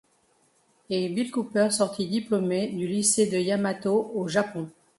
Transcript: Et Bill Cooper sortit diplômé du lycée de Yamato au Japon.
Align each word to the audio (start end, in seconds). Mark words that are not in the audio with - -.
Et 0.89 1.09
Bill 1.09 1.29
Cooper 1.29 1.67
sortit 1.69 2.07
diplômé 2.07 2.69
du 2.69 2.87
lycée 2.87 3.27
de 3.27 3.37
Yamato 3.37 4.11
au 4.15 4.27
Japon. 4.27 4.67